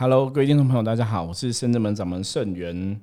[0.00, 2.98] Hello，各位听众朋友，大家好，我是深圳门掌门盛元。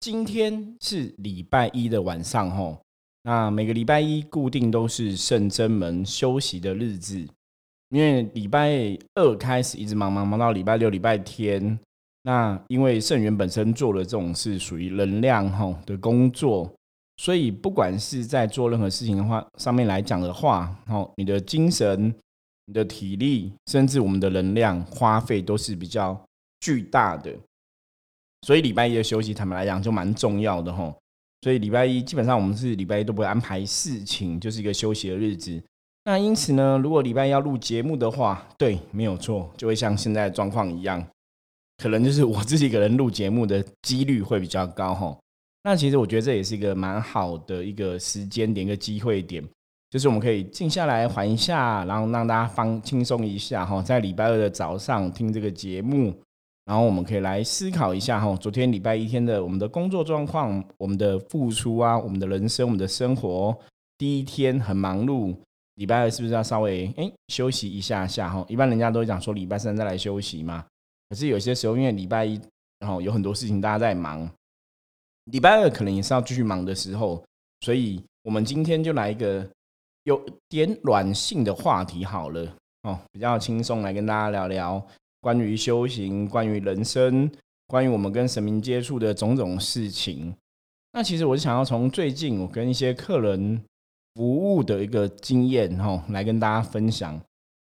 [0.00, 2.82] 今天是礼拜一的晚上，吼，
[3.22, 7.26] 那每个礼拜一固定都是圣真门休息的日子，
[7.88, 11.78] 因为礼拜二开始一直忙忙忙到礼拜六、礼拜天。
[12.24, 16.70] 那因为圣元本身做的这种是属于能量吼的工作，
[17.16, 22.14] 所以不管是在做任何事情的话，上面来讲的话，吼，你的精神。
[22.68, 26.22] 你的体力，甚至我们的能量花费都是比较
[26.60, 27.34] 巨大的，
[28.42, 30.94] 所以礼拜一的休息，坦白来讲就蛮重要的吼。
[31.40, 35.62] 所以礼拜一基本上我们是礼拜一都不会安排事情，就是一个休息的日子。
[36.04, 41.02] 那因此呢，如果礼拜一要录节目的话，对，没有错，就会像现在的状况一样，
[41.78, 45.18] 可能就是我自己一个人录节目的几率会比较高哈。
[45.62, 49.42] 那其实我觉得这也是一个蛮好的一个时间点，一个机会点。
[49.90, 56.14] 就是我们可以静下来缓一下，然后让大家放轻松一下哈，在礼拜二的早上听这个节目，
[56.66, 63.58] 然后我们可以来思考一下哈，昨天礼拜一天的我们的工作状况、我们的付出啊、我们的人生、我们的生活，
[63.96, 65.34] 第一天很忙碌，
[65.76, 68.44] 礼拜二是不是要稍微哎休息一下下哈？
[68.46, 70.66] 一般人家都会讲说礼拜三再来休息嘛，
[71.08, 72.38] 可是有些时候因为礼拜一
[72.80, 74.28] 然后有很多事情大家在忙，
[75.24, 77.24] 礼拜二可能也是要继续忙的时候，
[77.62, 79.48] 所以我们今天就来一个。
[80.04, 84.86] 有点软性的话题好了哦，比较轻松来跟大家聊聊
[85.20, 87.30] 关于修行、关于人生、
[87.66, 90.34] 关于我们跟神明接触的种种事情。
[90.92, 93.62] 那其实我是想要从最近我跟一些客人
[94.14, 97.14] 服务的一个经验哈，来跟大家分享。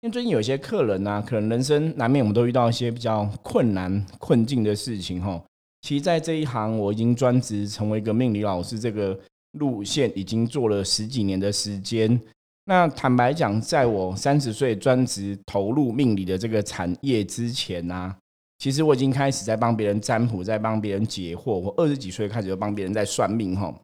[0.00, 5.42] 因为最近有些客人呢，可能人生难免我们都遇到一些比较困难、困境的事情哈。
[5.82, 9.18] 其实，在这一行，我已经专职成为一个命理老师这个。
[9.52, 12.20] 路线已经做了十几年的时间。
[12.64, 18.14] 那坦白讲，在我三十岁专职投入命理的这个产业之前呢，
[18.58, 21.54] 其实我已经开始在帮别人占卜，在帮别人解惑。
[21.58, 23.74] 我二十几岁开始就帮别人在算命哈。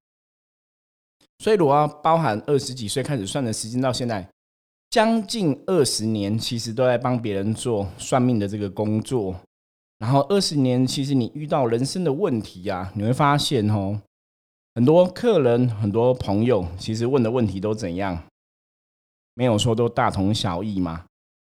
[1.41, 4.29] 所以，如果包含二十几岁开始算的时间到现在，
[4.91, 9.35] 将近二十年，其实都在帮别人做算命的这个工作。
[9.99, 14.01] 然后二十年，其实你遇到人生的问题啊，你会发现哦。
[14.79, 18.17] 很多客人、很多朋友，其实问的问题都怎样？
[19.35, 21.03] 没有说都大同小异嘛。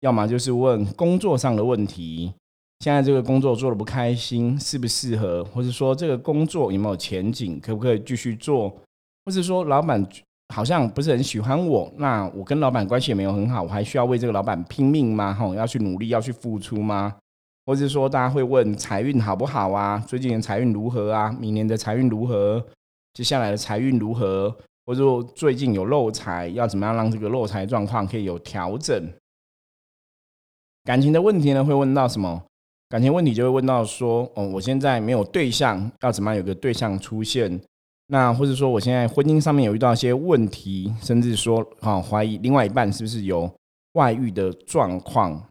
[0.01, 2.33] 要么就是问工作上的问题，
[2.79, 5.45] 现在这个工作做的不开心，适不适合？
[5.45, 8.71] 或者说这个工作有没有前景，可不可以继续做？
[9.27, 10.03] 或者说老板
[10.55, 15.35] 好像不是很喜欢我，那我跟老板关系也没有很好，我还需要为这个老板拼命吗？
[15.35, 17.17] 吼，要去努力，要去付出吗？
[17.67, 20.03] 或者说大家会问财运好不好啊？
[20.09, 21.31] 最近的财运如何啊？
[21.39, 22.65] 明年的财运如何？
[23.13, 24.57] 接下来的财运如何，
[24.87, 29.13] 或者说最近有漏财，要怎么样让这个漏财状况可以有调整？
[30.85, 32.43] 感情的问题呢，会问到什么？
[32.89, 37.61] 感情问题就会问到说，哦，我现在没有对象，要怎么样有个对象出现？
[38.07, 43.49] 那或者说我现在婚姻上面有遇到一些问题，甚至说，哈，怀疑另外一半是不是有
[43.93, 45.47] 外遇的状况？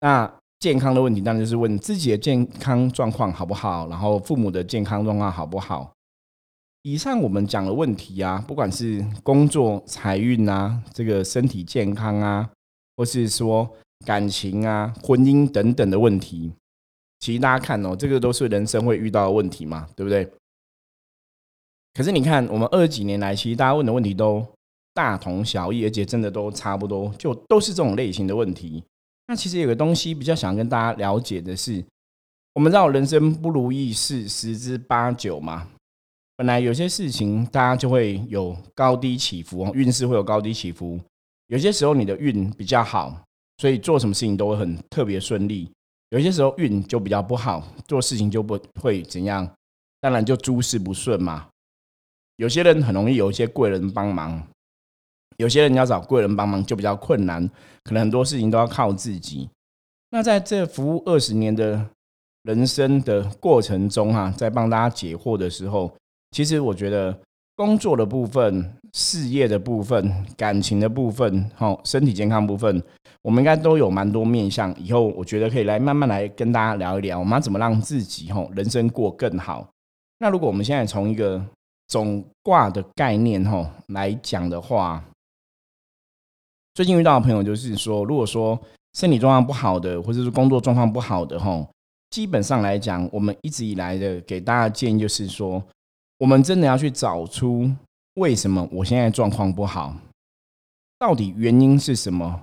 [0.00, 5.93] 那健康的问题当然就是问自己的健康状况好不好，然后父母的健康状况好不好？
[6.86, 12.50] 以上我们讲的问题啊，不管是工作、财运啊，这个身体健康啊，
[12.94, 13.74] 或是说
[14.04, 16.52] 感情啊、婚姻等等的问题，
[17.20, 20.30] 其实大家看哦，这个都是人生会遇到的问题嘛，对不对？
[21.94, 24.46] 可是你看，我们二十几年来，其实大家问的问题都
[24.92, 28.84] 大同小异，而且真的都差不多，就都是这种类型的问题。
[29.26, 31.82] 那其实有个东西比较想跟大家了解的是，
[32.52, 35.70] 我们知道人生不如意事十之八九嘛。
[36.36, 40.98] 本来有些事情，大家就会有高低起伏，运势会有高低起伏。
[41.46, 43.22] 有些时候你的运比较好，
[43.58, 45.70] 所以做什么事情都会很特别顺利；
[46.10, 49.48] 有些时候运就比较不好，做事情就不会怎样，
[50.00, 51.46] 当然就诸事不顺嘛。
[52.36, 54.44] 有些人很容易有一些贵人帮忙，
[55.36, 57.48] 有些人要找贵人帮忙就比较困难，
[57.84, 59.48] 可能很多事情都要靠自己。
[60.10, 61.90] 那在这服务二十年的
[62.42, 65.94] 人生的过程中，哈，在帮大家解惑的时候。
[66.34, 67.16] 其实我觉得
[67.54, 72.82] 工作的部分、事业的部分、感情的部分、吼身体健康部分，
[73.22, 74.74] 我们应该都有蛮多面向。
[74.76, 79.64] 以后我觉得可以来慢慢来跟大家聊一聊，我们要怎么让自己吼人生过更好。
[80.18, 81.40] 那如果我们现在从一个
[81.86, 85.04] 总卦的概念吼来讲的话，
[86.74, 88.60] 最近遇到的朋友就是说，如果说
[88.94, 91.68] 身体状况不好的，或者是工作状况不好的吼，
[92.10, 95.62] 基本上来讲，我们一直以来的给大家建议就是说。
[96.18, 97.70] 我们真的要去找出
[98.14, 99.96] 为什么我现在状况不好，
[100.98, 102.42] 到底原因是什么？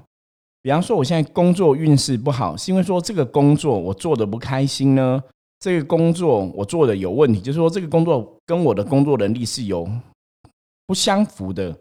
[0.61, 5.23] 比方说，我现在工作运势不好，是因为说这个工作我做的不开心呢？
[5.59, 9.89] 这个工作我做的有问题，就是说这个工作跟我的工作能力是有
[10.85, 11.75] 不相符的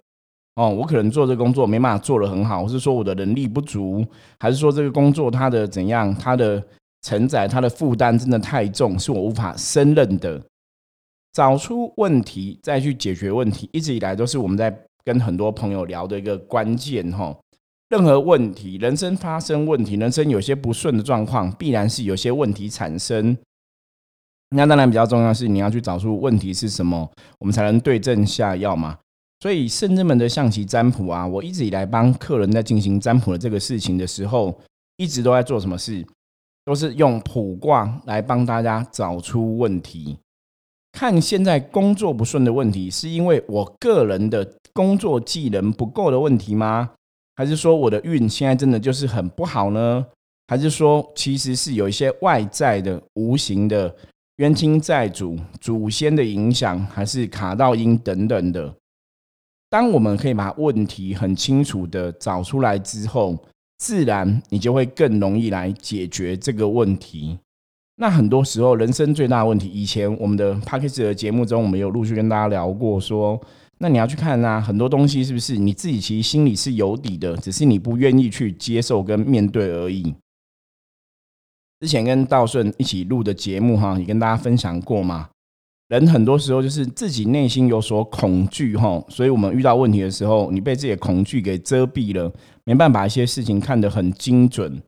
[0.54, 0.68] 哦。
[0.68, 4.06] 我可能做这工作没办法做的很好，或是说我的能力不足，
[4.38, 6.62] 还是说这个工作它的怎样，它的
[7.02, 10.40] 承载、它的负担真的太重，是我无法胜任的。
[11.32, 17.36] 找出问题，再去解决问题，一直以来都是我们在跟很多朋友聊的一个关键哈。
[17.88, 23.36] 任何问题，人生发生问题，人生有些不顺的状况，必然是有些问题产生。
[24.50, 28.98] 那当然比较重要是你要去找出问题是什么，我们才能对症下药嘛。
[29.40, 34.56] 所以圣人们的象棋占卜啊，我一直以来帮客人在进行占卜的这个事情的时候，
[34.96, 36.04] 一直都在做什么事？
[36.64, 40.18] 都是用卜卦来帮大家找出问题。
[40.92, 46.90] 看现在工作不顺的问题，是因为我个人的工作技能不够的问题吗？
[47.36, 50.06] 还是说我的运现在真的就是很不好呢？
[50.48, 53.94] 还是说其实是有一些外在的无形的
[54.36, 58.74] 冤亲债主、祖先的影响，还是卡到音等等的？
[59.70, 63.38] 当我们可以把问题很清楚的找出来之后，
[63.78, 67.38] 自然你就会更容易来解决这个问题。
[68.00, 73.38] 那很多时候，人生最大的问题，以前我们的 p a c k a g e 的节目中，我们有陆续跟大家聊过说。
[73.76, 80.14] 那你要去看啊，很多东西是不是你自己其实心里是有底的，只是你不愿意去接受跟面对而已。
[81.80, 85.28] 之前跟道顺一起录的节目哈，也跟大家分享过嘛。
[85.88, 92.32] 人很多时候就是自己内心有所恐惧哈，所以我们遇到问题的时候，你被自己的恐惧给遮蔽了，
[92.64, 94.82] 没办法一些事情看得很精准。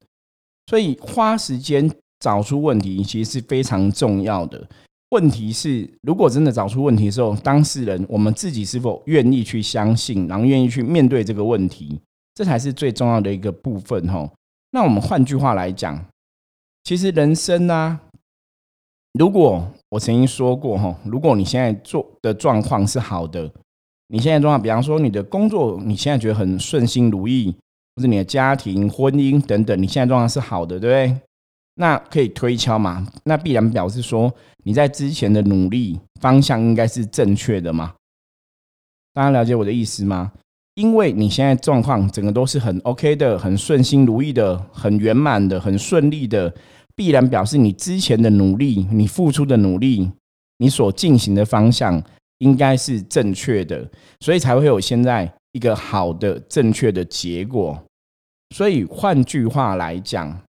[0.66, 1.90] 所以花时间
[2.22, 4.64] 找出问题，其实是非常重要的。
[5.10, 12.00] 问题是，如果真的找出问题的时候，当事人我们自己是否愿意去相信，然后愿意去面对这个问题，
[12.36, 14.30] 这才是最重要的一个部分哈。
[14.70, 16.02] 那我们换句话来讲，
[16.84, 17.98] 其实人生呢，
[19.18, 23.50] 如果我曾经说过哈，如果你现在做的状况是好的，
[24.06, 27.54] 你现在状况，比方说你的工作，你现在觉得很顺心如意，
[27.96, 31.20] 或者你的家庭、婚姻等等，你现在状况是好的，对不对？
[31.74, 33.06] 那可以推敲嘛？
[33.24, 34.32] 那必然表示说
[34.64, 37.94] 你在之前的努力方向应该是正确的嘛？
[39.14, 40.32] 大家了解我的意思吗？
[40.74, 46.54] 因为你现在状况整个都是很 OK 的，很顺心如意的，很圆满的，很顺利的，
[46.96, 50.10] 必然表示你之前的努力，你付出的努力，
[50.58, 52.02] 你所进行的方向
[52.38, 53.86] 应该是正确的，
[54.20, 57.78] 所以才会有现在一个好的正确的结果。
[58.54, 60.40] 所以换句话来讲，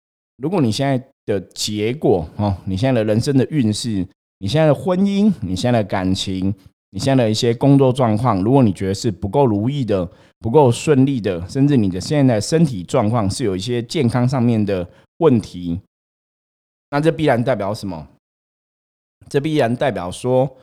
[0.43, 4.05] 如果你现在的结果哦，你现在的人生的运势，
[4.41, 6.53] 你现在的婚姻，你现在的感情，
[6.91, 10.11] 你现在的一些工作状况，如果你觉得是不够如意的、
[10.41, 15.81] 不够顺利的，甚至你的现在身体状况是有一些健康上面的问题，
[16.91, 18.09] 那这必然代表什么？
[19.29, 20.57] 这必然代表说，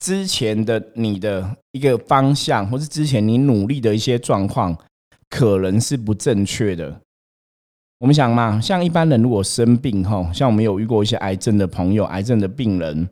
[0.00, 4.76] 之前的你的一个方向，或是之前你努力的一些状况，
[5.30, 7.00] 可能是不正确的。
[8.00, 13.08] 我们想嘛，像一般人如果生病哈，像我们有遇过一些癌症的朋友、癌症的病人，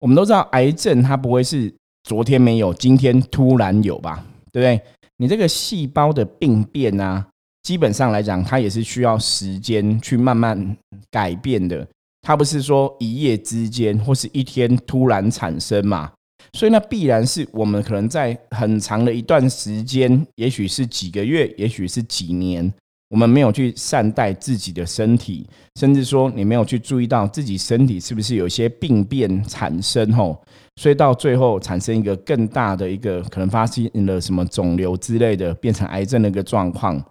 [0.00, 1.72] 我们都知道癌症它不会是
[2.02, 4.82] 昨天没有，今天突然有吧，对不对？
[5.18, 7.24] 你这个细胞的病变啊，
[7.62, 10.76] 基本上来讲，它也是需要时间去慢慢
[11.08, 11.86] 改变的，
[12.22, 16.10] 它不是说一夜之间或是一天突然产生嘛，
[16.54, 22.72] 所以那必然是我们可能在很长的一段时间，也许是几个月，也许是几年。
[23.10, 30.40] 我们没有去善待自己的身体，甚至说你没有去注意到自己身体是不是有一些病变产生吼，
[30.76, 37.04] 所以到最后产生一个更大的一个可能发生了什么肿瘤之类的，变成癌症的一个状况。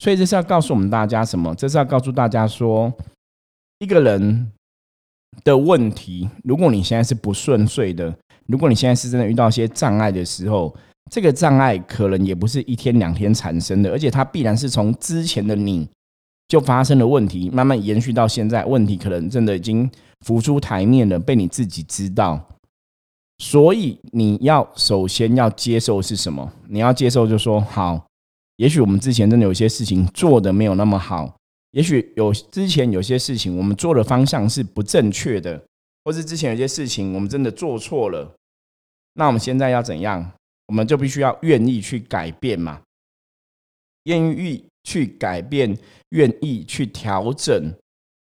[0.00, 1.54] 所以这是要告诉我们大家什么？
[1.54, 2.92] 这是要告诉大家说，
[3.78, 4.50] 一个人
[5.44, 8.12] 的问题，如果你现在是不顺遂的，
[8.46, 10.74] 如果你现在是真的遇到一些障碍的时候。
[11.10, 15.88] 这个障碍可能也不是一天两天产生的，而且它必然是从之前的你
[16.48, 19.90] 就发生了问题，慢慢延续到现在，问题可能真的已经
[20.20, 22.48] 浮出台面了，被你自己知道。
[23.38, 26.52] 所以你要首先要接受是什么？
[26.68, 28.06] 你要接受就说好，
[28.56, 31.34] 也许我们之前真的有些事情做的没有那么好，
[31.72, 35.60] 也许有之前有些事情我们做的方向是不正确的，
[36.04, 38.32] 或是之前有些事情我们真的做错了，
[39.14, 40.32] 那我们现在要怎样？
[40.66, 42.80] 我们就必须要愿意去改变嘛，
[44.04, 45.76] 愿意去改变，
[46.10, 47.74] 愿意去调整，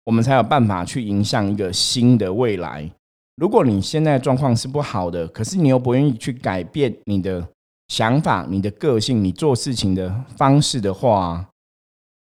[0.05, 2.89] 我们才有办法去影响一个新的未来。
[3.37, 7.45] 如果你现在状况是不好的，可是你又不愿意去改变你的
[7.89, 11.45] 想法、你的个性、你做事情的方式的话，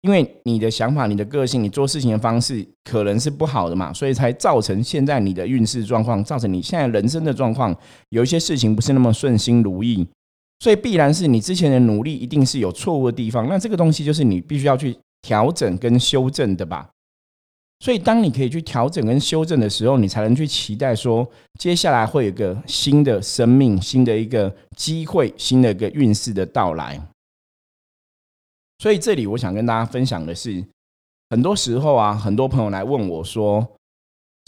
[0.02, 7.76] 因为你的想法、你的个性、你做事情的方式可能是不好的嘛，所以才造成现在你的运势状况，造成你现在人生的状况，
[8.10, 10.08] 有一些事情不是那么顺心如意，
[10.60, 13.48] 所以必然是你之前的努力一定是有错误的地方。
[13.48, 16.90] 那这个东西就是你必须要去调整跟修正的吧。
[17.80, 21.28] 所以当你可以去调整跟修正的时候，你才能去期待说，
[21.60, 27.00] 接下来会有个新的生命、新的一个机会、新的一个运势的到来。
[28.82, 30.66] 所以这里我想跟大家分享的是，
[31.30, 33.76] 很多时候啊，很多朋友来问我说：“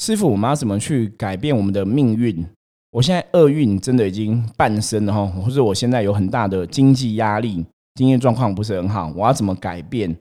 [0.01, 2.43] 师傅，我们要怎么去改变我们的命运？
[2.89, 7.63] 我现在厄运真的已经半生了哈，或者我现在有很大的经济压力，
[7.93, 10.17] 经济状况不是很好，我要怎么改变？”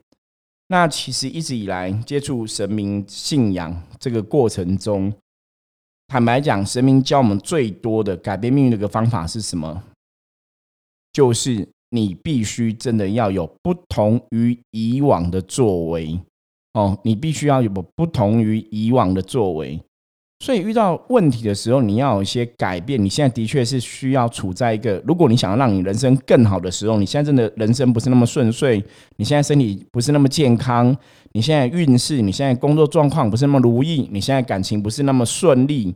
[0.69, 5.11] 那其实一直以来接触神明信仰这个过程中，
[6.09, 9.83] 坦白讲，神明教我们最多的改变命运的一个方法是什么？
[11.14, 11.66] 就是。
[11.93, 16.19] 你必须真的要有不同于以往的作为
[16.73, 19.79] 哦，你必须要有不同于以往的作为。
[20.43, 23.01] 所以遇到问题的时候，你要有一些改变。
[23.01, 28.83] 你现在的确是需要处在一个，如果你想要让你人生更好的时候，你现在真的人生不是那么顺遂，
[29.19, 30.97] 你现在身体不是那么健康，
[31.33, 35.95] 你现在运势，你现在工作状况不是那么如意，你现在感情不是那么顺利。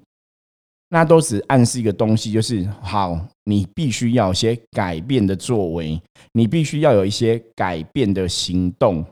[0.88, 6.00] 那都只暗示一个东西，就是好，你必须要有些改变的作为，
[6.33, 9.05] 你必须要有一些改变的行动，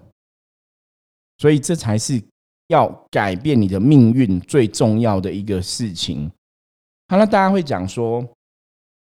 [1.39, 2.23] 所以这才是
[2.69, 6.31] 要改变你的命运最重要的一个事情。
[7.09, 8.25] 好了，大家会讲说，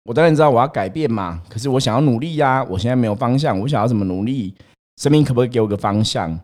[0.05, 4.55] 我当然知道我要改变嘛，可是我想要努力呀，我现在没有方向，我想要怎么努力？
[4.97, 6.39] 神明可不可以给我个方向？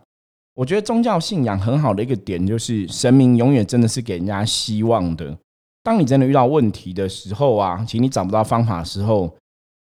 [0.54, 5.36] 我觉得宗教信仰很好的一个点，就是神明永远真的是给人家希望的。
[5.84, 9.30] 当你真的遇到问题的时候啊，其实你找不到方法的时候，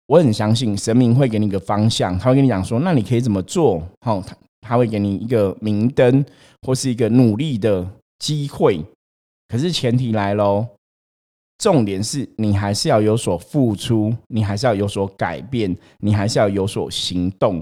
[0.06, 3.82] 我很相信神明会给你个方向，他会跟你讲说，那你可以怎么做？
[4.02, 6.24] 好，他他会给你一个明灯
[6.62, 7.90] 或是一个努力的
[8.20, 8.86] 机会。
[9.48, 10.68] 可是前提来喽，
[11.58, 17.60] 重点是你还是要有所付出，你还是要有所改变，你还是要有所行动。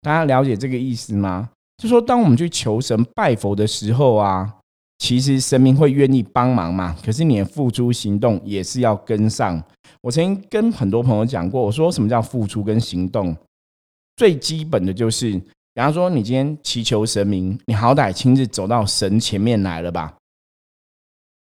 [0.00, 1.50] 大家了解这个意思吗？
[1.76, 4.60] 就说当我们去求神拜佛的时候啊。
[5.02, 6.96] 其实神明会愿意帮忙嘛？
[7.04, 9.60] 可是你的付出行动也是要跟上。
[10.00, 13.36] 我曾经跟很多朋友讲过，我说什么叫付出跟行动？
[14.14, 20.14] 最基本的就是，比方说你今天祈求神明，你好歹亲自走到神前面来了吧？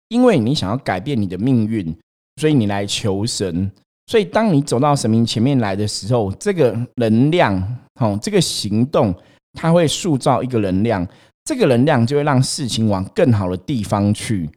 [0.08, 1.94] 因为你想要改变你的命运，
[2.40, 3.70] 所以你来求神。
[4.06, 9.14] 所以当你走到神明前面来的时候，这个能量，哦，这个行动，
[9.52, 11.06] 它会塑造一个能量。
[11.44, 14.48] 这个能量就会让事情往更好的地方去，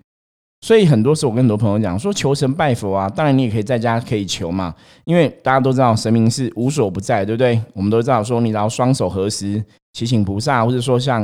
[0.62, 7.62] 所以很多时候我跟很多朋友讲说求神拜佛啊，当然你也可以在家可以求嘛，因为大家都知道神明是无所不在，对不对？
[7.74, 9.62] 我们都知道说你只要双手合十
[9.94, 11.24] 祈请菩萨，或者说像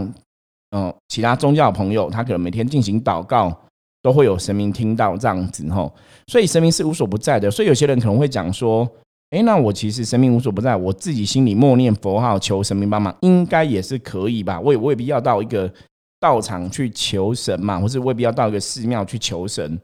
[0.72, 3.58] 嗯其他宗教朋友，他可能每天进行祷告，
[4.01, 5.93] 都会有神明听到这样子吼，
[6.27, 8.86] 所以神明是无所不在的，所以有些人可能会讲说。
[9.33, 14.59] 哎，那我其实神明无所不在，我自己心里默念佛号求神明帮忙，应该也是可以吧？
[14.59, 15.73] 我也未必要到一个
[16.19, 19.81] 道场去求神嘛，或是未必要到一个寺庙去求神。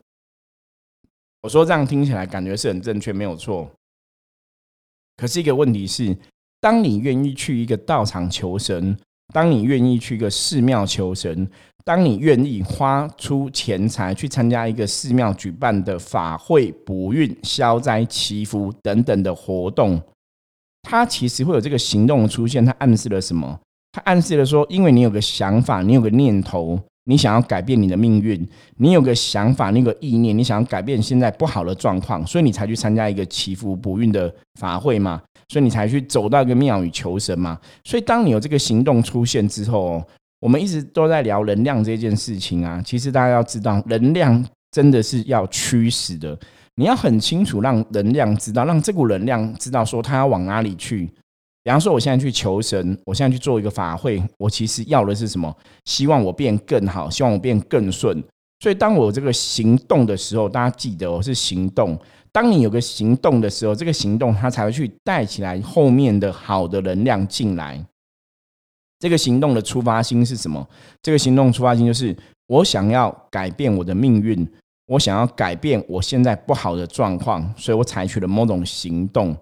[1.42, 3.68] 我说这样听起来感觉是很正确，没有错。
[5.18, 6.16] 可是一个问题是，
[6.62, 8.96] 当你愿意去一个道场求神，
[9.34, 11.50] 当你愿意去一个寺庙求神。
[11.90, 20.00] 当你愿意花出钱财去参加一个寺庙举办的法会、补运、消灾、祈福等等的活动，
[20.84, 22.64] 它其实会有这个行动出现。
[22.64, 23.60] 它暗示了什么？
[23.92, 35.20] 它暗示了说，因为你有个想法，你有个念头，你想要改变你的命运，你有个想法，那个意念，你想要改变现在不好的状况，所以你才去参加一个祈福补运的法会嘛？
[35.52, 37.60] 所以你才去走到一个庙宇求神嘛？
[37.84, 40.04] 所以当你有这个行动出现之后。
[40.40, 46.38] 我们一直都在聊能量这件事情啊，其实大家要知道，能量真的是要驱使的。
[46.76, 51.06] 你要很清楚，让能量知道，让这股能量知道说它要往哪里去。
[51.62, 55.54] 比方说，我现在去求神，我现在去做一个法会，我其实要的是什么？
[55.84, 58.24] 希望我变更好，希望我变更顺。
[58.62, 62.00] 所以，当我这个行动的时候，大家记得我是行动。
[62.32, 67.86] 当你有个行动的时候，这个行动它才会去带起来后面的好的能量进来。
[69.00, 70.68] 这个行动的出发心是什么？
[71.02, 72.16] 这个行动出发心就是
[72.48, 74.48] 我想要改变我的命运，
[74.88, 79.36] 我想要改变我现在不好的状况，所以我采取了某种行动。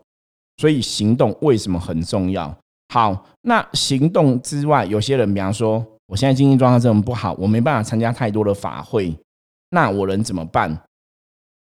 [0.57, 2.55] 所以行动为什么很重要？
[2.93, 9.15] 好，那行动之外，有些人比方说，我现在经济状况这么不好，我没办法参加太多的法会，
[9.69, 10.81] 那我能怎么办？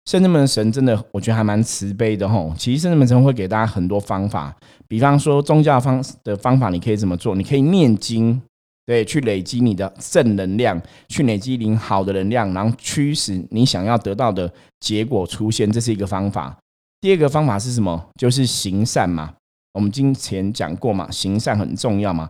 [0.06, 2.54] 圣智门神真的，我觉得还蛮慈悲的吼。
[2.58, 4.54] 其实圣智门神会给大家很多方法，
[4.88, 7.36] 比方说宗教方的方法，你可以怎么做？
[7.36, 8.42] 你可以念经，
[8.86, 16.58] 对，去累积你的正能量，去累积你好的能量，然后驱使你想要得到的结果出现，这是一个方法。
[17.00, 18.10] 第二个方法是什么？
[18.20, 19.34] 就是行善嘛。
[19.74, 22.30] 我们之前讲过嘛，行善很重要嘛。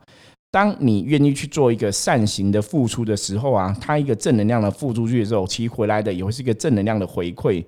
[0.54, 7.66] 当你愿意去做一个善行的付出的时候啊，它一个正能量的付出去的时候，其实回来的也会是一个正能量的回馈。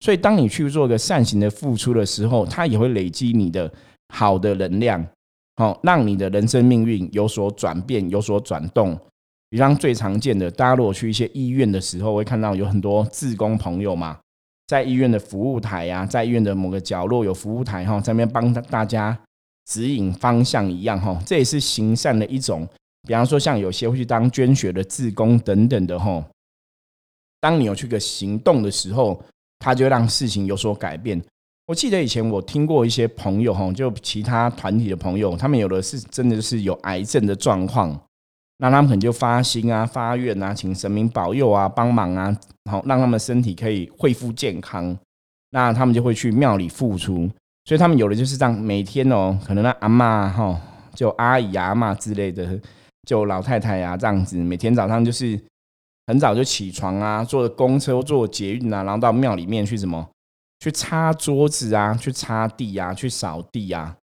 [0.00, 3.72] 所以，当你去做一个善行的付出的时候，它也会累积你的
[4.12, 5.02] 好的能量，
[5.56, 8.94] 好让你的人生命运有所转变、有所转动。
[9.48, 14.18] 比方最常见的，大家如果去一些医院的时候，会看到有很多志工朋友嘛，
[14.66, 19.18] 在医院的服务台呀，在医院的某个角落有服务台哈，在那边帮大家。
[19.66, 22.66] 指引方向一样哈，这也是行善的一种。
[23.06, 26.24] 比方说，像有些会去当捐血的志工等等的哈。
[27.40, 29.22] 当你有去个行动的时候，
[29.58, 31.22] 他就让事情有所改变。
[31.66, 37.90] 我记得以前我听过一些朋友哈，就其他团体的朋友，他们有的是真的是有癌症的状况，
[38.58, 42.36] 那他们可能就发心啊、发愿啊，请神明保佑啊、帮忙啊，
[42.70, 44.96] 好让他们身体可以恢复健康。
[45.50, 47.30] 那他们就会去庙里付出。
[47.66, 50.58] 所以他们有的就是这样，每天哦，可能那阿妈哈，
[50.94, 52.58] 就阿姨啊阿妈之类的，
[53.02, 55.38] 就老太太呀这样子，每天早上就是
[56.06, 60.08] 很早就起床啊，坐公车坐捷运啊，然后到庙里面去什么，
[60.60, 63.96] 去擦桌子啊，去擦地啊，去扫地啊。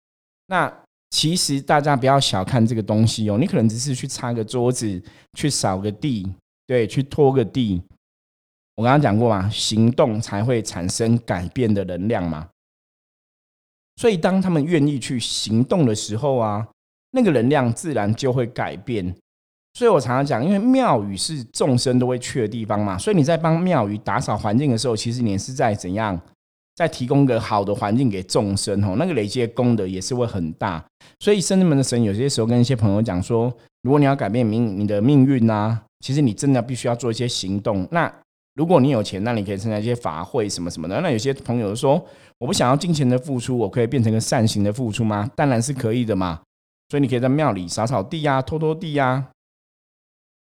[0.46, 0.72] 那
[1.10, 5.02] 其实大家不要小看这个东西哦，你可能只是去擦个桌子，
[5.34, 6.26] 去扫个地，
[6.66, 7.82] 对，去拖个地。
[8.76, 12.48] 我刚刚讲过嘛，行动才会产生改变的能量嘛。
[14.00, 16.66] 所以，当他们愿意去行动的时候啊，
[17.10, 19.14] 那个能量自然就会改变。
[19.74, 26.18] 所以我常常讲，因为庙宇是众生都会去的地方嘛，所以你在帮庙宇打扫环境的时候，其实你是在怎样，
[26.76, 30.82] 在提供个好的环境给众生哦，那个累积的功德也是会很大。
[31.18, 37.86] 所以，圣人们的神有些时候跟一些朋友讲说，如果你要改变命你的命运呐，其实你真的必须要做一些行动。
[37.90, 38.10] 那
[38.54, 40.98] 如果你有钱，那你可以参加一些法会什么什么的。
[41.02, 42.02] 那有些朋友说。
[42.40, 45.30] 我不想要金钱的付出，我可以变成个善行的付出吗？
[45.36, 46.40] 当然是可以的嘛。
[46.88, 49.28] 所以你可以在庙里扫扫地呀，拖拖地呀。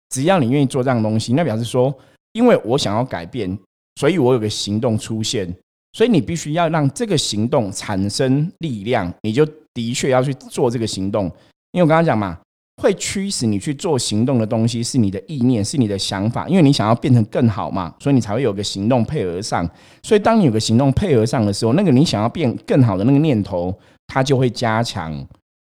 [0.09, 1.93] 只要你愿意做这样东西，那表示说，
[2.31, 3.55] 因为我想要改变，
[3.97, 5.53] 所以我有个行动出现。
[5.93, 11.25] 所以你必须要让这个行动产生力量，你就的确要去做这个行动。
[11.73, 12.39] 因为我刚刚讲嘛。
[12.81, 19.69] 会驱使你去做行动的东西是你的意念，是你的想法，因为你想要变成更好嘛，所以你才会有个行动配合上。
[20.01, 23.71] 所以当你有个行动配合上的时候，那个你想要变更好的那个念头，
[24.07, 25.13] 它就会加强，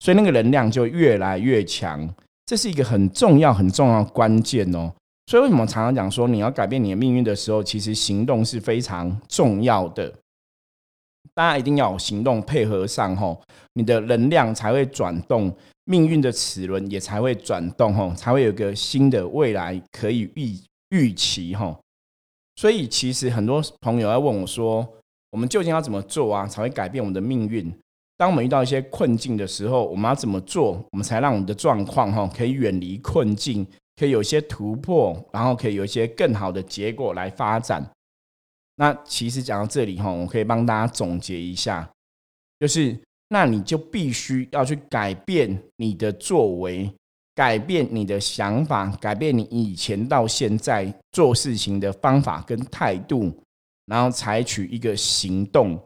[0.01, 2.07] 所以那个能量就越来越强。
[2.45, 4.91] 这是一个很重要、很重要关键哦。
[5.27, 10.13] 所以为什么常常讲说你要改变你的命运的时候，其实行动是非常重要的。
[11.33, 13.41] 大家一定要有行动配合上吼，
[13.73, 15.53] 你的能量才会转动。
[15.89, 20.53] 命运的齿轮也才会转动吼，才会有个新的未来可以预
[20.89, 21.79] 预期吼。
[22.57, 24.85] 所以其实很多朋友要问我说，
[25.31, 27.73] 我们究竟要怎么做啊，才会改变我们的命运？
[28.17, 37.89] 当我们遇到一些困境的时候，我们要怎么做，我们才让我们的状况哈可以远离困境，可以有一些突破，然后可以有一些更好的结果来发展？
[38.75, 41.89] 那其实讲到这里哈，我可以帮大家总结一下，
[42.59, 42.99] 就是。
[43.29, 46.89] 那你就必须要去改变你的作为，
[47.35, 53.31] 改变你的想法，改变你以前到现在做事情的方法跟态度，
[53.85, 55.77] 然后采取一个行动。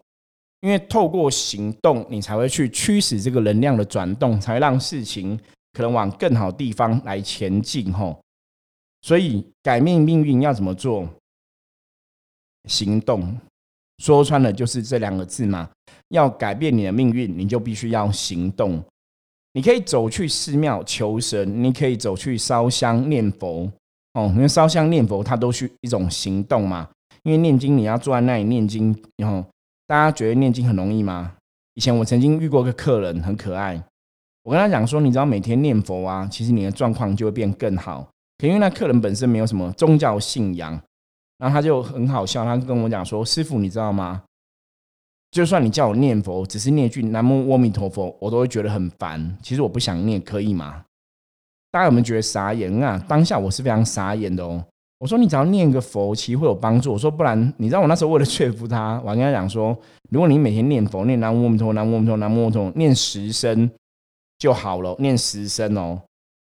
[0.61, 5.35] 因为透过行动，你才会去驱使这个能量的转动，才会让事情
[5.73, 7.91] 可能往更好地方来前进。
[7.91, 8.21] 吼，
[9.01, 11.09] 所以改变命运要怎么做？
[12.69, 13.35] 行动。
[13.97, 15.67] 说穿了就是这两个字嘛。
[16.11, 18.81] 要改变你的命运，你就必须要行动。
[19.53, 23.69] 你可以走去寺庙求神，你可以走去烧香念佛。
[24.13, 26.87] 哦，因为烧香念佛，它都是一种行动嘛。
[27.23, 28.95] 因为念经，你要坐在那里念经。
[29.17, 29.43] 然后
[29.87, 31.33] 大家觉得念经很容易吗？
[31.73, 33.81] 以前我曾经遇过个客人，很可爱。
[34.43, 38.07] 我跟他讲说，你只要每天念佛啊，其实你的状况就会变更好。
[38.37, 40.71] 可因为那客人本身没有什么宗教信仰，
[41.37, 44.23] 然后他就很好笑，他跟我讲说：“师傅，你知道吗？”
[45.31, 49.37] 就算你叫我念佛，只是念一句南无阿弥陀佛，我都会觉得很烦。
[49.41, 50.83] 其实我不想念，可以吗？
[51.71, 53.01] 大家有没有觉得傻眼啊？
[53.07, 54.61] 当下我是非常傻眼的哦。
[54.99, 56.91] 我说你只要念个佛，其实会有帮助。
[56.91, 59.75] 我说不然，你知道我那时候为了说服他，我跟他讲说，
[60.09, 63.71] 如果你每天念佛，念南无阿弥陀佛，南无阿弥陀佛，南无阿弥陀佛，念十声
[64.37, 66.01] 就好了，念十声哦，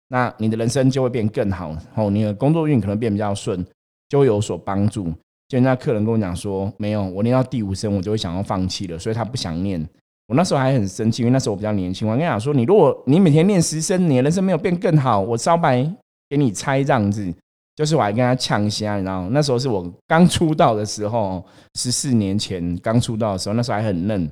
[0.07, 3.67] 那你的人生就会变更好哦，你的工作运可能变比较顺，
[4.09, 5.13] 就会有所帮助。
[5.49, 9.81] 就那客人跟我讲说，没有，我念到第五声我就会想要放弃了，所以他不想念。
[10.27, 12.07] 我那时候还很生气，因为那时候我比较年轻。
[12.07, 15.91] 我跟他讲说，你如果你每天念十声，你的人生没有变更好，我招牌
[16.29, 17.35] 给你拆这样子。
[17.75, 21.43] 就是我还跟他呛一下，你知道那时候是我刚出道的时候，
[21.77, 24.31] 十四年前刚出道的时候，那时候还很嫩。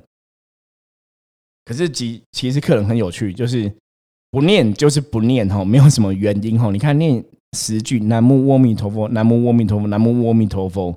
[1.63, 3.73] 可是其其实客人很有趣，就是
[4.29, 6.69] 不念就是不念哈，没有什么原因哈。
[6.71, 7.23] 你看念
[7.57, 10.95] 十句南无阿弥陀佛，南无阿弥陀佛，南无阿弥陀佛，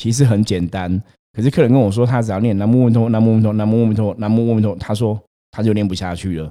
[0.00, 0.90] 其实很简单。
[1.34, 6.50] 可是客人跟我说，他只要念南无阿弥陀，南无阿弥陀，南无阿弥陀，南无阿弥陀，他说他就念不下去了。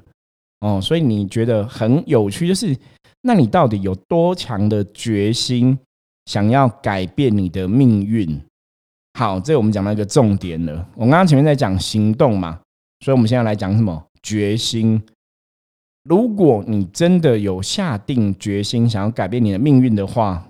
[0.60, 2.78] 哦，所以你觉得很有趣，就是
[3.24, 5.76] 那你到底有多强的决心，
[6.28, 8.40] 想要改变你的命运？
[9.18, 10.88] 好，这我们讲到一个重点了。
[10.94, 12.60] 我刚刚前面在讲行动嘛，
[13.04, 14.06] 所以我们现在来讲什么？
[14.22, 15.02] 决心。
[16.04, 20.46] 如果你真的有下定决心想要改变你的命运的话，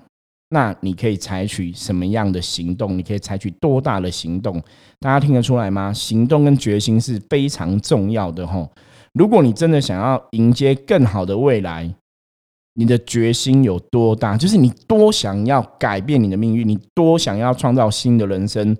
[0.51, 2.97] 那你可以采取什么样的行动？
[2.97, 4.59] 你可以采取多大的行动？
[4.99, 5.93] 大家听得出来吗？
[5.93, 8.71] 行动跟决心是非常重要的吼。
[9.13, 11.93] 如果你真的想要迎接更好的未来，
[12.73, 14.37] 你的决心有多大？
[14.37, 18.75] 就是你多想要改变你的命运，你多想要创造新的人生，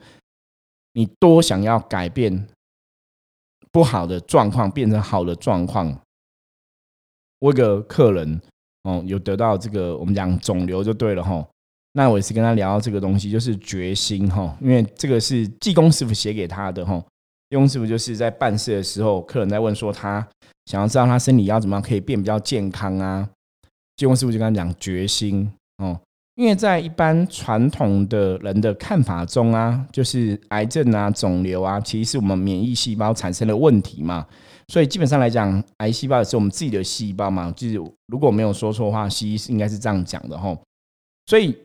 [0.94, 2.48] 你多想要改变
[3.72, 6.00] 不好的状况变成好的状况。
[7.40, 8.42] 我一个客人
[8.84, 11.48] 哦，有得到这个我们讲肿瘤就对了吼。
[11.94, 17.04] 那我也是跟他聊到这个东西，就是决心哈，因为这个是济公师傅写给他的哈。
[17.50, 20.26] 用师傅就是在办事的时候，客人在问说他
[20.66, 23.28] 想要知道他身体要怎么样可以变比较健康啊？
[23.96, 26.00] 济公师傅就跟他讲决心哦，
[26.36, 34.28] 因为在一般传统的人的看法中啊，就是癌症啊、肿瘤啊，其实是我们免疫细胞产生的问题嘛。
[34.68, 37.52] 所以基本上来讲，癌细胞也是我们自己的细胞嘛。
[37.58, 37.74] 就是
[38.06, 40.56] 如果没有说错的话，西医是应该是这样讲的哈。
[41.26, 41.58] 所以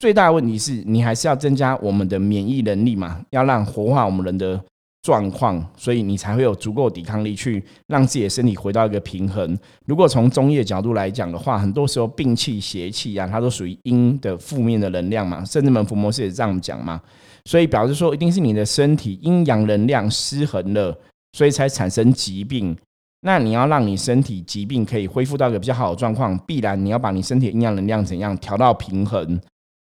[0.00, 4.60] 最大的问题是你还是要增加我们的免疫能力嘛，要让活化我们人的。
[5.02, 9.58] 状况，所以你才会有足够抵抗力去让自己的身体回到一个平衡。
[9.86, 15.42] 如果从中医的角度来讲的话，很多时候病气、邪气啊，它都属于阴的负面的能量嘛。
[15.42, 17.00] 甚至门伏魔师也这样讲嘛。
[17.46, 20.94] 所以表示说，一定是你的身体阴阳能量失衡了，
[21.32, 22.76] 所以才产生疾病。
[23.22, 29.40] 那你要让你身体疾病可以恢复到一个比较好的状况，必然你要把你身体阴阳能量怎样调到平衡。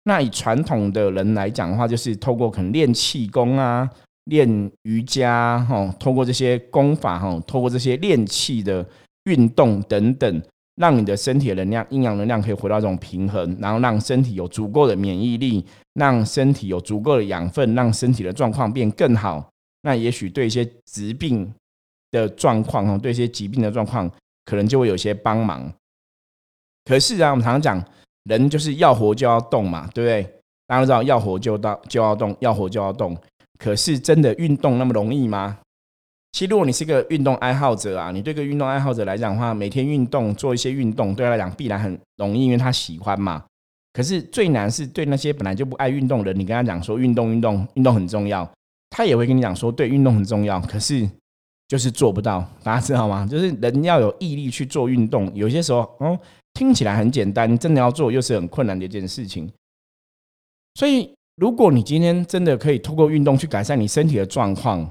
[0.05, 3.87] 那以传统的人来讲的话，就是透过可能练气功啊。
[4.25, 8.83] 练瑜伽，哈，通过这些功法，哈，通过这些练气的
[9.25, 10.41] 运动等等，
[10.77, 15.63] 让你的身体的能量、阴阳能量可以回到这种平衡，然后让身体有足够的免疫力，
[15.93, 19.47] 让身体有足够的养分，让身体的状况变更好。
[19.83, 21.53] 那也许对一些疾病
[22.09, 24.09] 的状况，哈，对一些疾病的状况，
[24.45, 25.71] 可能就会有些帮忙。
[26.83, 27.85] 可是啊，我们常常讲，
[28.25, 30.23] 人就是要活就要动嘛，对不对？
[30.67, 33.15] 大家都知道，要活就到就要动，要活就要动。
[33.57, 35.57] 可是真的运动那么容易吗？
[36.31, 43.43] 其实如果你是个运动爱好者啊，你对个运动爱好者来讲的话，每天运动做一些运动，对他来讲必然很容易，因为他喜欢嘛。
[43.93, 48.45] 可是最难是对那些本来就不爱运动的人，你跟他讲说运动运动运动很重要，
[48.89, 51.09] 他也会跟你讲说对运动很重要，可是
[51.69, 52.45] 就是做不到。
[52.61, 53.25] 大家知道吗？
[53.29, 56.19] 就是人要有毅力去做运动，有些时候哦
[56.55, 59.47] 听起来很简单，真的要做又是很困难的一件事情，
[60.73, 61.13] 所以。
[61.37, 64.89] 如果你今天真的可以通过运动去改善你身体的状况，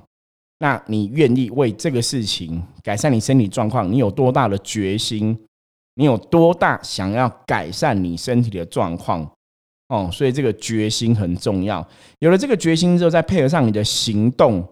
[0.59, 3.90] 那你愿意为这个事情改善你身体状况？
[3.90, 5.35] 你有多大的决心？
[5.94, 9.27] 你有多大想要改善你身体的状况？
[9.88, 11.83] 哦，所以这个决心很重要。
[12.18, 14.62] 有了这个决心之后，再配合上你的行动，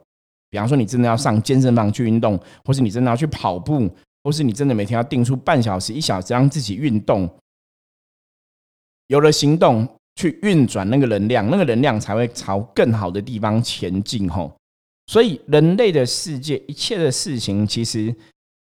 [0.51, 3.89] 比方说你真的要上健身房去运动，或是你真的要去跑步，
[4.23, 7.29] 或是你真的每天要定出半小时、一小时让自己运动。
[9.07, 9.89] 有了行动。
[10.15, 14.55] 去运转那个能量，那个能量才会朝更好的地方前进吼。
[15.07, 18.15] 所以人类的世界，一切的事情，其实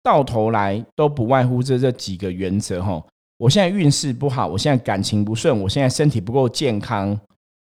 [0.01, 3.07] 到头来都不外乎这这几个原则吼。
[3.37, 7.17] 我现在运势不好，我现在感情不顺，我现在身体不够健康。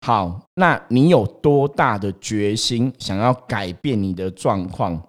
[0.02, 5.00] 好，那你有多大的决心想要改变你的状况？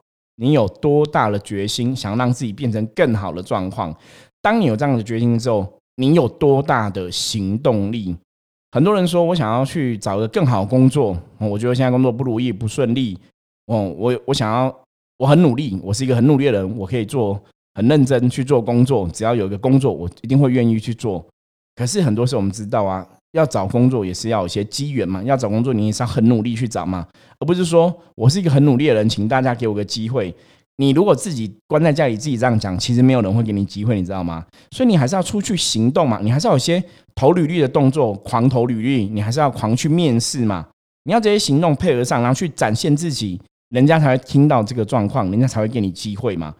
[0.40, 3.94] 你有多大的决心想让自己变成更好的状况？
[4.40, 8.16] 当你有这样的决心之后，你有多大的行动力？
[8.72, 13.18] 很多人说我想要去找个更好的工作，我觉得现在工作不如意不顺利，
[13.66, 14.74] 哦，我我想要
[15.18, 17.38] 我很努力，我是一个很努力的人，我可以做
[17.74, 21.22] 很认真去做工作，只要有一个工作，我一定会愿意去做。
[21.74, 27.06] 可是很多时候我们知道啊，要找工作也是要有些机缘嘛，要找工作你也是要很努力去找嘛，
[27.38, 30.34] 而不是说我是一个很努力的人，请大家给我个机会。
[30.76, 34.46] 你如果自己关在家里自己这样讲，其实没有人会给你机会，你知道吗？
[34.70, 36.82] 所以你还是要出去行动嘛，你还是要有些
[37.14, 40.66] 投履历的动作，狂投履历，你还是要狂去面试嘛。
[41.04, 43.38] 你要这些行动配合上，然后去展现自己，
[43.68, 46.54] 人家才会听到这个状况，人家才会给你机会嘛。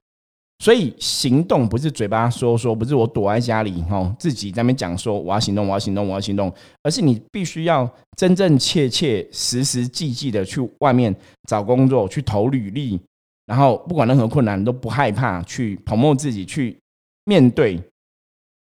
[0.61, 11.17] 所以行动不是嘴巴说说，不是我躲在家里吼自己在那边讲说我要行动，我要行动，我要行动，而是你必须要真真切切、实实际际的去外面
[11.49, 13.01] 找工作，去投履历。
[13.47, 16.79] 然后不管任何困难都不害怕去捧墨自己去
[17.25, 17.83] 面对，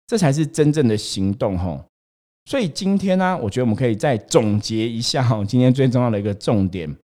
[0.06, 1.82] 这才是真正的行动吼。
[2.44, 6.94] 所以今天呢，我觉得我们可以再总结一下哈，今天最重要的一个重点。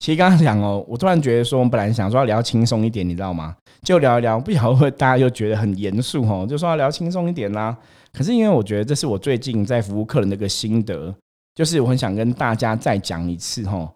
[0.00, 3.54] 其实刚刚讲哦，我突然觉得说，我们本来想说要聊轻松一点，你知道吗？
[3.82, 7.76] 就聊一聊，不晓得会大家又觉得很严肃哦，就说要聊轻松一点啦。
[8.10, 11.14] 可是因为我觉得这是我最近在服务客人的一个心得，
[11.54, 13.92] 就是我很想跟大家再讲一次哈。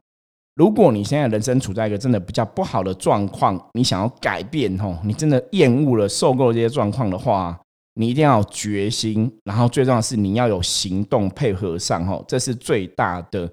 [0.57, 7.59] 如果你现在人生处在一个真的比较不好的状况，你想要改变吼，你真的厌恶了、受够了这些状况的话，
[7.95, 13.51] 你一定要决心，然后最重要是你要有行动配合上吼，这是最大的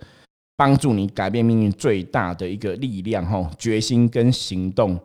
[0.61, 4.95] 帮助你改变命运最大的一个力量吼，决心跟行动。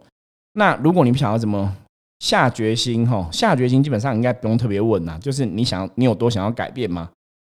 [0.52, 1.74] 那如果你不想要怎么
[2.18, 7.08] 下决心吼，下决心基本上应该不用特别问呐，就是你想你有多想要改变吗？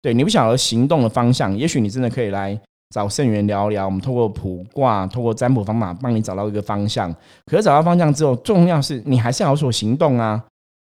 [0.02, 2.58] 对你不晓得行动的方向，也许你真的可以来。
[2.96, 7.14] 找圣元聊聊，我们透过卜卦，透过占卜方法，帮你找到一个方向。
[7.46, 10.44] 可是找到方向之后，重要是你还是要有所行动啊！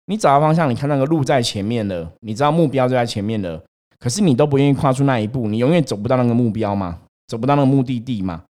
[0.07, 3.61] 你找到方向，你看那个路在前面了，你知道目标就在前面了，
[4.01, 8.43] 可是你都不愿意跨出那一步，你永远走不到那个目标嘛，走不到那个目的地嘛。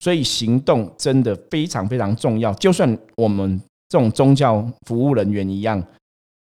[0.00, 2.52] 所以行动真的非常非常重要。
[2.54, 5.80] 就算我们这种宗教服务人员一样，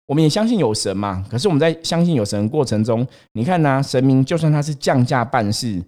[0.06, 1.22] 我们也相信有神嘛。
[1.30, 5.82] 可是我们在相信有神的过程中，你看呢，神明就算他是降价办事。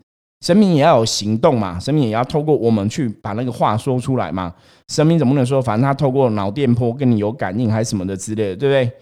[0.44, 4.52] 神明也要有行动嘛，神明也要透过我们去把那个话说出来嘛。
[4.88, 8.96] 神明怎么能说，反正他透过脑电波跟你有感应还是什么的之类的，对不对？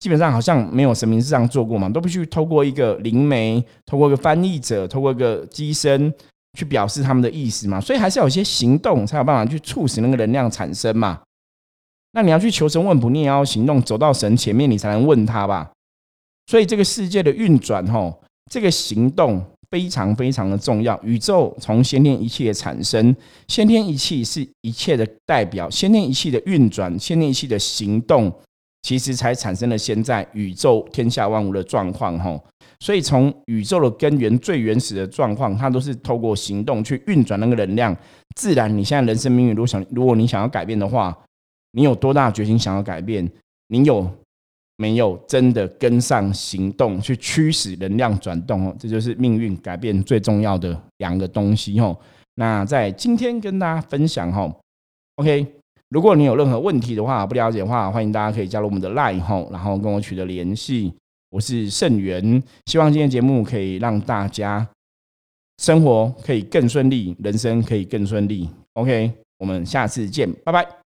[0.00, 6.12] 基本上好像没有神明是这样做过嘛，都必须透过一个灵媒，透过一个翻译者，透过一个机身
[6.58, 7.80] 去表示他们的意思嘛。
[7.80, 11.20] 所以还是要有些行动，才有办法去促使那个能量产生嘛。
[12.12, 15.70] 那你要去求神问卜，你也要行动，走到神前面，你才能问他吧。
[16.46, 19.44] 所以这个世界的运转，吼，这个行动。
[19.70, 20.98] 非常非常的重要。
[21.02, 23.14] 宇宙从先天一气的产生，
[23.48, 28.32] 先天一气是一切的代表，先天一气的运转，先天一气的行动，
[28.88, 32.18] 其实才产生了现在宇宙天下万物的状况。
[32.18, 32.42] 吼，
[32.80, 37.94] 所以从宇宙的根源最原始的状况，它都是透过行动去运转那个能量。
[38.34, 41.14] 自然，你现在人生命运，如果想，如果你想要改变的话，
[41.72, 43.30] 你有多大决心想要改变？
[43.66, 44.10] 你有？
[44.80, 51.94] 没有真的跟上行动去驱使能量转动哦，这就是命运改变最重要的两个东西哦。
[52.36, 54.48] 那在今天跟大家分享哈
[55.16, 55.44] ，OK，
[55.90, 60.92] 如果你有任何问题的话，不了解的话，欢迎大家可以加入我们的 Line 后，然后跟我取得联系。
[61.30, 64.66] 我是盛源，希望今天节目可以让大家
[65.58, 68.48] 生活可以更顺利，人生可以更顺利。
[68.74, 70.87] OK，我们下次见，拜拜。